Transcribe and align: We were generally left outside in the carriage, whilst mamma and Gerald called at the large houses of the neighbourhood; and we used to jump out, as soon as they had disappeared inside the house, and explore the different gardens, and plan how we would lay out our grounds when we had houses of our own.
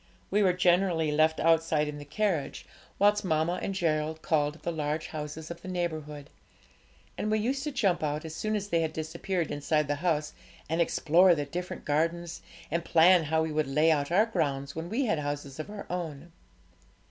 We 0.31 0.41
were 0.41 0.51
generally 0.53 1.11
left 1.11 1.39
outside 1.39 1.87
in 1.87 1.99
the 1.99 2.05
carriage, 2.05 2.65
whilst 2.97 3.23
mamma 3.23 3.59
and 3.61 3.75
Gerald 3.75 4.23
called 4.23 4.55
at 4.55 4.63
the 4.63 4.71
large 4.71 5.05
houses 5.09 5.51
of 5.51 5.61
the 5.61 5.67
neighbourhood; 5.67 6.31
and 7.19 7.29
we 7.29 7.37
used 7.37 7.63
to 7.65 7.71
jump 7.71 8.01
out, 8.01 8.25
as 8.25 8.33
soon 8.33 8.55
as 8.55 8.69
they 8.69 8.81
had 8.81 8.93
disappeared 8.93 9.51
inside 9.51 9.87
the 9.87 9.93
house, 10.01 10.33
and 10.67 10.81
explore 10.81 11.35
the 11.35 11.45
different 11.45 11.85
gardens, 11.85 12.41
and 12.71 12.83
plan 12.83 13.25
how 13.25 13.43
we 13.43 13.51
would 13.51 13.67
lay 13.67 13.91
out 13.91 14.11
our 14.11 14.25
grounds 14.25 14.75
when 14.75 14.89
we 14.89 15.05
had 15.05 15.19
houses 15.19 15.59
of 15.59 15.69
our 15.69 15.85
own. 15.87 16.31